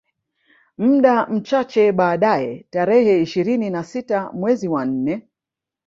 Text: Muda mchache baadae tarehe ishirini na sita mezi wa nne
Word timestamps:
Muda 0.77 1.25
mchache 1.25 1.91
baadae 1.91 2.65
tarehe 2.69 3.21
ishirini 3.21 3.69
na 3.69 3.83
sita 3.83 4.31
mezi 4.33 4.67
wa 4.67 4.85
nne 4.85 5.27